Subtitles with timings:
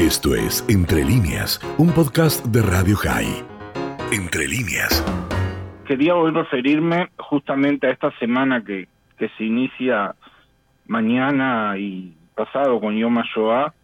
[0.00, 3.44] Esto es Entre líneas, un podcast de Radio High.
[4.10, 5.04] Entre líneas.
[5.86, 10.14] Quería hoy referirme justamente a esta semana que, que se inicia
[10.86, 13.74] mañana y pasado con Yom HaShoah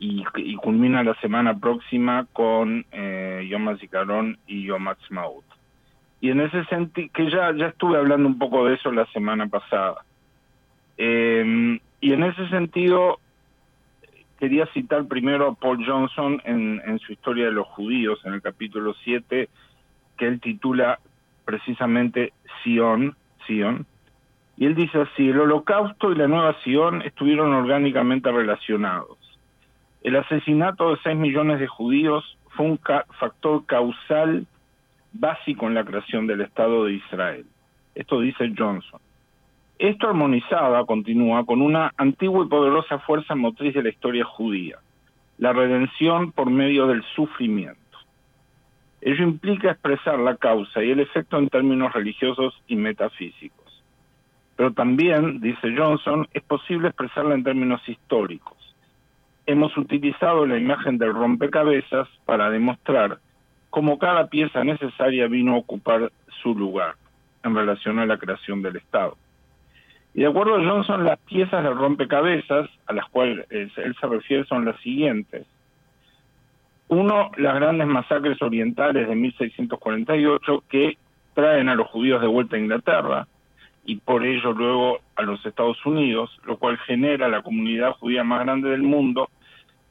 [0.00, 0.24] y,
[0.56, 3.68] culmina la semana próxima con eh, Yom
[4.48, 5.44] y Yom HaTzmaut.
[6.20, 9.46] Y en ese sentido, que ya, ya estuve hablando un poco de eso la semana
[9.46, 10.04] pasada.
[10.98, 13.20] Eh, y en ese sentido,
[14.38, 18.42] quería citar primero a Paul Johnson en, en su historia de los judíos, en el
[18.42, 19.48] capítulo 7,
[20.16, 20.98] que él titula
[21.44, 22.32] precisamente
[22.62, 23.86] Sion, Sion,
[24.56, 29.18] y él dice así, el holocausto y la nueva Sion estuvieron orgánicamente relacionados.
[30.02, 34.46] El asesinato de 6 millones de judíos fue un ca factor causal
[35.12, 37.44] básico en la creación del Estado de Israel.
[37.94, 39.00] Esto dice Johnson.
[39.78, 44.78] Esto armonizaba, continúa, con una antigua y poderosa fuerza motriz de la historia judía,
[45.36, 47.80] la redención por medio del sufrimiento.
[49.02, 53.84] Ello implica expresar la causa y el efecto en términos religiosos y metafísicos.
[54.56, 58.56] Pero también, dice Johnson, es posible expresarla en términos históricos.
[59.44, 63.18] Hemos utilizado la imagen del rompecabezas para demostrar
[63.68, 66.10] cómo cada pieza necesaria vino a ocupar
[66.42, 66.94] su lugar
[67.44, 69.18] en relación a la creación del Estado.
[70.16, 74.46] Y de acuerdo a Johnson, las piezas del rompecabezas a las cuales él se refiere
[74.46, 75.46] son las siguientes.
[76.88, 80.96] Uno, las grandes masacres orientales de 1648 que
[81.34, 83.28] traen a los judíos de vuelta a Inglaterra
[83.84, 88.42] y por ello luego a los Estados Unidos, lo cual genera la comunidad judía más
[88.42, 89.28] grande del mundo,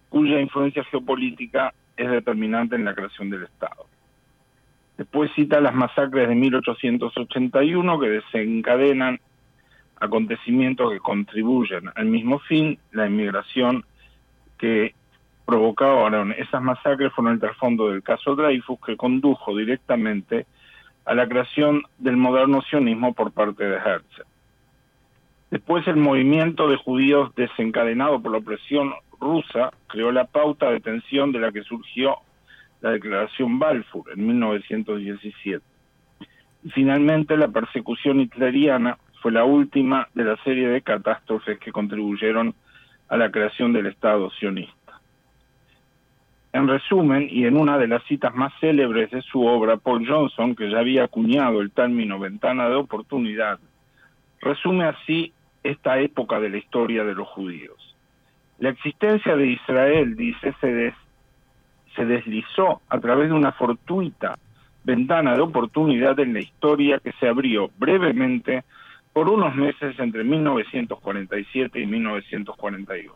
[0.10, 3.86] cuya influencia geopolítica es determinante en la creación del Estado.
[4.98, 9.20] Después cita las masacres de 1881 que desencadenan
[10.00, 13.86] acontecimientos que contribuyen al mismo fin, la inmigración
[14.58, 14.94] que
[15.46, 20.46] provocaron esas masacres fueron el trasfondo del caso Dreyfus que condujo directamente
[21.06, 24.24] a la creación del moderno sionismo por parte de Herzl.
[25.52, 31.32] Después el movimiento de judíos desencadenado por la opresión rusa creó la pauta de tensión
[31.32, 32.18] de la que surgió
[32.82, 35.64] la declaración Balfour en 1917.
[36.64, 42.54] Y finalmente la persecución hitleriana fue la última de la serie de catástrofes que contribuyeron
[43.10, 45.02] a la creación del Estado sionista.
[46.54, 50.56] En resumen, y en una de las citas más célebres de su obra, Paul Johnson,
[50.56, 53.58] que ya había acuñado el término ventana de oportunidad,
[54.42, 57.96] resume así esta época de la historia de los judíos.
[58.60, 60.94] La existencia de Israel, dice, se,
[61.96, 64.38] se deslizó a través de una fortuita
[64.84, 68.64] ventana de oportunidad en la historia que se abrió brevemente
[69.16, 73.14] por unos meses entre 1947 y 1948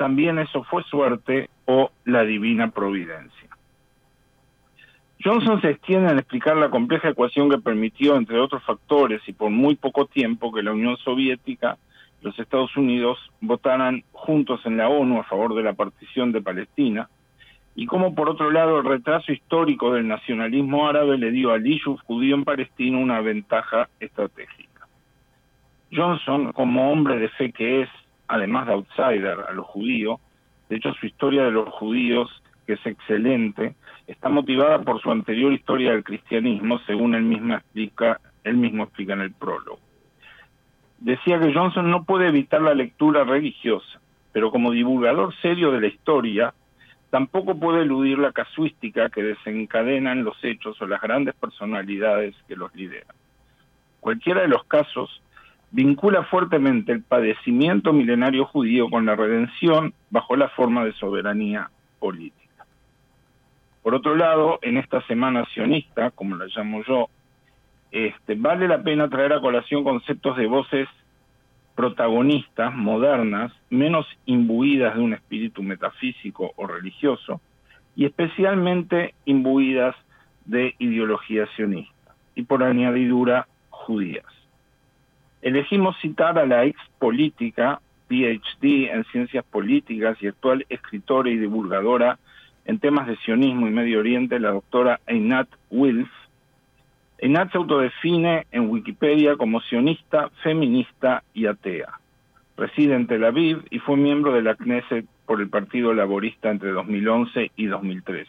[0.00, 3.50] también eso fue suerte o la divina providencia.
[5.22, 9.50] Johnson se extiende en explicar la compleja ecuación que permitió, entre otros factores, y por
[9.50, 11.76] muy poco tiempo, que la Unión Soviética
[12.18, 16.40] y los Estados Unidos votaran juntos en la ONU a favor de la partición de
[16.40, 17.10] Palestina,
[17.74, 21.98] y cómo, por otro lado, el retraso histórico del nacionalismo árabe le dio al issue
[22.06, 24.69] judío en Palestina una ventaja estratégica.
[25.92, 27.88] Johnson, como hombre de fe que es,
[28.28, 30.20] además de outsider a los judíos.
[30.68, 32.30] De hecho, su historia de los judíos,
[32.66, 33.74] que es excelente,
[34.06, 39.14] está motivada por su anterior historia del cristianismo, según él mismo explica, él mismo explica
[39.14, 39.80] en el prólogo.
[40.98, 44.00] Decía que Johnson no puede evitar la lectura religiosa,
[44.32, 46.54] pero como divulgador serio de la historia,
[47.10, 52.74] tampoco puede eludir la casuística que desencadenan los hechos o las grandes personalidades que los
[52.74, 53.16] lideran.
[53.98, 55.22] Cualquiera de los casos
[55.70, 62.66] vincula fuertemente el padecimiento milenario judío con la redención bajo la forma de soberanía política.
[63.82, 67.08] Por otro lado, en esta semana sionista, como la llamo yo,
[67.92, 70.88] este, vale la pena traer a colación conceptos de voces
[71.74, 77.40] protagonistas, modernas, menos imbuidas de un espíritu metafísico o religioso,
[77.96, 79.96] y especialmente imbuidas
[80.44, 84.39] de ideología sionista, y por añadidura judías.
[85.42, 92.18] Elegimos citar a la ex política, PhD en ciencias políticas y actual escritora y divulgadora
[92.66, 96.10] en temas de sionismo y Medio Oriente, la doctora Einat Wilf.
[97.18, 102.00] Einat se autodefine en Wikipedia como sionista, feminista y atea.
[102.56, 106.72] Reside en Tel Aviv y fue miembro de la Knesset por el Partido Laborista entre
[106.72, 108.28] 2011 y 2013.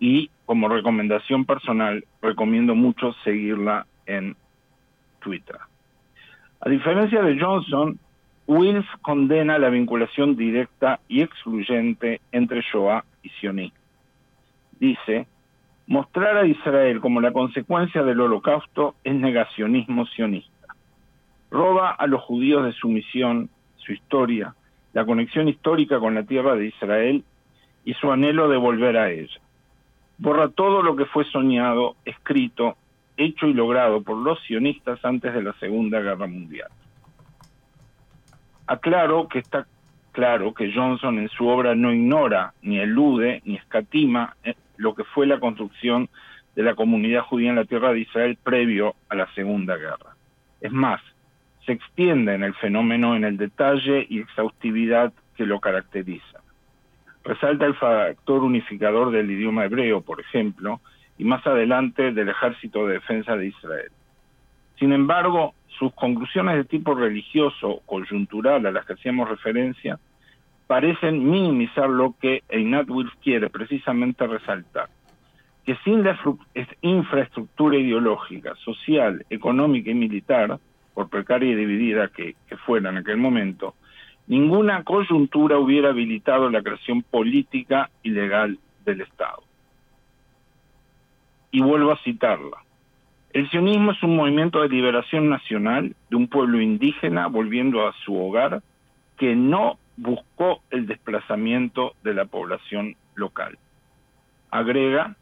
[0.00, 4.36] Y como recomendación personal, recomiendo mucho seguirla en
[5.20, 5.56] Twitter.
[6.64, 7.98] A diferencia de Johnson,
[8.46, 13.78] Wills condena la vinculación directa y excluyente entre Shoah y sionismo.
[14.78, 15.26] Dice,
[15.88, 20.68] mostrar a Israel como la consecuencia del holocausto es negacionismo sionista.
[21.50, 24.54] Roba a los judíos de su misión, su historia,
[24.92, 27.24] la conexión histórica con la tierra de Israel
[27.84, 29.40] y su anhelo de volver a ella.
[30.16, 32.76] Borra todo lo que fue soñado, escrito,
[33.16, 36.68] hecho y logrado por los sionistas antes de la Segunda Guerra Mundial.
[38.66, 39.66] Aclaro que está
[40.12, 45.04] claro que Johnson en su obra no ignora, ni elude, ni escatima eh, lo que
[45.04, 46.08] fue la construcción
[46.54, 50.16] de la comunidad judía en la tierra de Israel previo a la Segunda Guerra.
[50.60, 51.00] Es más,
[51.64, 56.40] se extiende en el fenómeno en el detalle y exhaustividad que lo caracteriza.
[57.24, 60.80] Resalta el factor unificador del idioma hebreo, por ejemplo,
[61.18, 63.90] y más adelante del Ejército de Defensa de Israel.
[64.78, 69.98] Sin embargo, sus conclusiones de tipo religioso, coyuntural a las que hacíamos referencia,
[70.66, 74.88] parecen minimizar lo que Einat Wilf quiere precisamente resaltar,
[75.64, 76.18] que sin la
[76.80, 80.58] infraestructura ideológica, social, económica y militar,
[80.94, 83.74] por precaria y dividida que, que fuera en aquel momento,
[84.26, 89.42] ninguna coyuntura hubiera habilitado la creación política y legal del Estado.
[91.52, 92.56] Y vuelvo a citarla.
[93.32, 98.14] El sionismo es un movimiento de liberación nacional de un pueblo indígena volviendo a su
[98.14, 98.62] hogar
[99.16, 103.58] que no buscó el desplazamiento de la población local.
[104.50, 105.16] Agrega,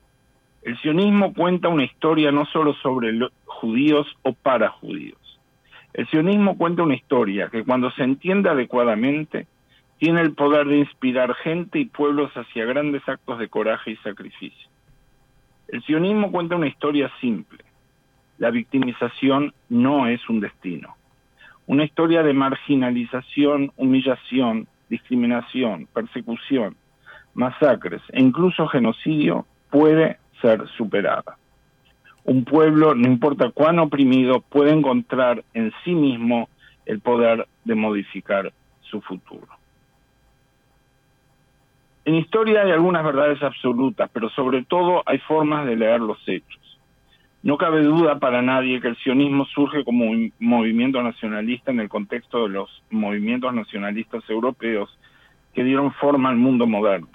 [0.62, 3.12] el sionismo cuenta una historia no solo sobre
[3.44, 5.18] judíos o para judíos.
[5.92, 9.46] El sionismo cuenta una historia que cuando se entiende adecuadamente
[9.98, 14.69] tiene el poder de inspirar gente y pueblos hacia grandes actos de coraje y sacrificio.
[15.70, 17.62] El sionismo cuenta una historia simple,
[18.38, 20.96] la victimización no es un destino.
[21.68, 26.74] Una historia de marginalización, humillación, discriminación, persecución,
[27.34, 31.36] masacres e incluso genocidio puede ser superada.
[32.24, 36.48] Un pueblo, no importa cuán oprimido, puede encontrar en sí mismo
[36.84, 39.59] el poder de modificar su futuro.
[42.10, 46.80] En historia hay algunas verdades absolutas, pero sobre todo hay formas de leer los hechos.
[47.44, 51.88] No cabe duda para nadie que el sionismo surge como un movimiento nacionalista en el
[51.88, 54.90] contexto de los movimientos nacionalistas europeos
[55.54, 57.06] que dieron forma al mundo moderno.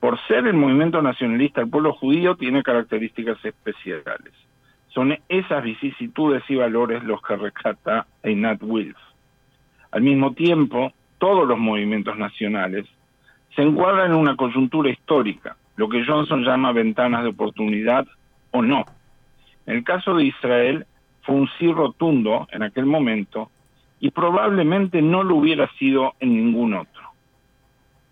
[0.00, 4.32] Por ser el movimiento nacionalista, el pueblo judío tiene características especiales.
[4.88, 8.96] Son esas vicisitudes y valores los que rescata Einat Wilf.
[9.90, 12.86] Al mismo tiempo, todos los movimientos nacionales
[13.54, 18.06] se encuadran en una coyuntura histórica, lo que Johnson llama ventanas de oportunidad
[18.50, 18.84] o no
[19.66, 20.86] en el caso de Israel
[21.22, 23.50] fue un sí rotundo en aquel momento
[24.00, 27.02] y probablemente no lo hubiera sido en ningún otro.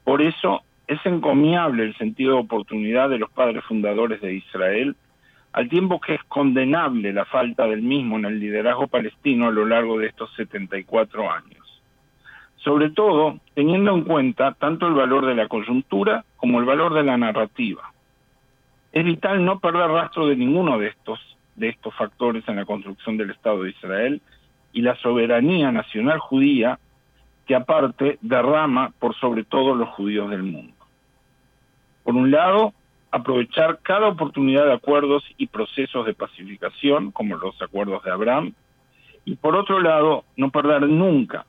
[0.04, 4.96] Por eso es encomiable el sentido de oportunidad de los padres fundadores de Israel,
[5.52, 9.66] al tiempo que es condenable la falta del mismo en el liderazgo palestino a lo
[9.66, 11.59] largo de estos 74 años.
[12.64, 17.02] Sobre todo teniendo en cuenta tanto el valor de la coyuntura como el valor de
[17.02, 17.92] la narrativa.
[18.92, 21.18] Es vital no perder rastro de ninguno de estos
[21.56, 24.22] de estos factores en la construcción del Estado de Israel
[24.72, 26.78] y la soberanía nacional judía
[27.46, 30.72] que aparte derrama por sobre todo los judíos del mundo.
[32.02, 32.72] Por un lado,
[33.10, 38.54] aprovechar cada oportunidad de acuerdos y procesos de pacificación, como los acuerdos de Abraham,
[39.24, 41.44] y por otro lado, no perder nunca,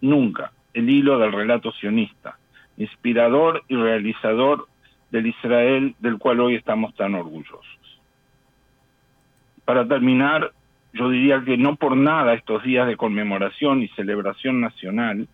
[0.00, 2.38] nunca el hilo del relato sionista,
[2.76, 4.66] inspirador y realizador
[5.10, 8.00] del Israel del cual hoy estamos tan orgullosos.
[9.64, 10.52] Para terminar,
[10.92, 15.28] yo diría que no por nada estos días de conmemoración y celebración nacional,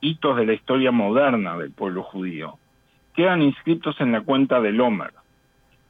[0.00, 2.58] hitos de la historia moderna del pueblo judío,
[3.14, 5.12] quedan inscritos en la cuenta del Homer,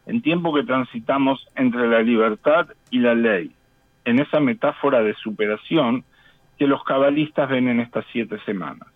[0.06, 3.52] en tiempo que transitamos entre la libertad y la ley,
[4.04, 6.04] en esa metáfora de superación
[6.60, 8.86] que los cabalistas ven en estas siete semanas.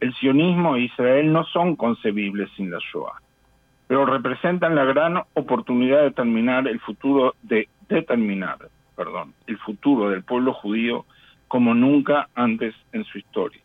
[0.00, 3.22] El sionismo e Israel no son concebibles sin la Shoah
[3.86, 8.58] pero representan la gran oportunidad de terminar el futuro de determinar,
[8.96, 11.06] perdón, el futuro del pueblo judío
[11.46, 13.62] como nunca antes en su historia.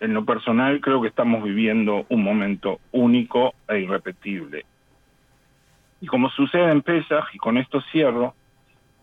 [0.00, 4.66] En lo personal creo que estamos viviendo un momento único e irrepetible.
[6.02, 8.34] Y como sucede en Pesach, y con esto cierro,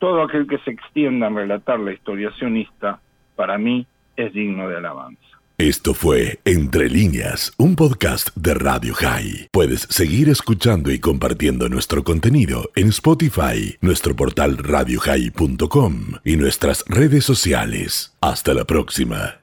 [0.01, 2.99] todo aquel que se extienda en relatar la historia sionista,
[3.35, 3.85] para mí,
[4.17, 5.21] es digno de alabanza.
[5.59, 9.49] Esto fue Entre líneas, un podcast de Radio High.
[9.51, 17.23] Puedes seguir escuchando y compartiendo nuestro contenido en Spotify, nuestro portal radiohigh.com y nuestras redes
[17.23, 18.17] sociales.
[18.21, 19.40] Hasta la próxima.